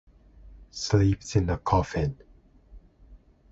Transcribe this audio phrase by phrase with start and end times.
[0.71, 2.17] Sleeps in a coffin.